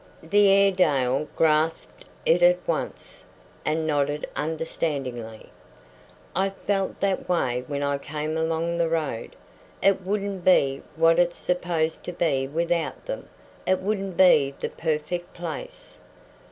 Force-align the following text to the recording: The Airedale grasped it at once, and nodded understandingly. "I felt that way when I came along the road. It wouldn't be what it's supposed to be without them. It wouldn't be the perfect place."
The 0.23 0.49
Airedale 0.49 1.27
grasped 1.35 2.05
it 2.25 2.41
at 2.41 2.57
once, 2.67 3.23
and 3.63 3.85
nodded 3.85 4.27
understandingly. 4.35 5.51
"I 6.35 6.49
felt 6.49 6.99
that 7.01 7.29
way 7.29 7.65
when 7.67 7.83
I 7.83 7.99
came 7.99 8.35
along 8.35 8.79
the 8.79 8.89
road. 8.89 9.35
It 9.79 10.01
wouldn't 10.01 10.43
be 10.43 10.81
what 10.95 11.19
it's 11.19 11.37
supposed 11.37 12.03
to 12.05 12.13
be 12.13 12.47
without 12.47 13.05
them. 13.05 13.29
It 13.67 13.79
wouldn't 13.79 14.17
be 14.17 14.55
the 14.59 14.69
perfect 14.69 15.35
place." 15.35 15.99